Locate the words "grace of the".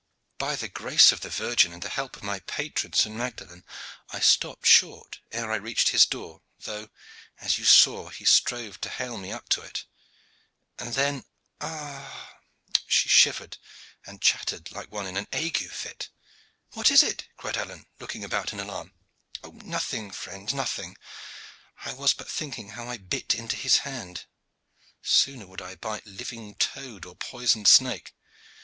0.67-1.29